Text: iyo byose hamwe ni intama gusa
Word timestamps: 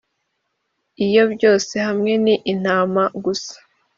iyo 1.05 1.23
byose 1.33 1.73
hamwe 1.87 2.11
ni 2.23 2.35
intama 2.51 3.03
gusa 3.23 3.55